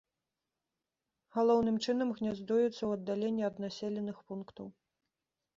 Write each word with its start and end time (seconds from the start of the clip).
Галоўным 1.35 1.77
чынам 1.85 2.09
гняздуецца 2.21 2.71
ў 2.85 2.89
аддаленні 2.97 3.43
ад 3.51 3.55
населеных 3.65 4.17
пунктаў. 4.33 4.65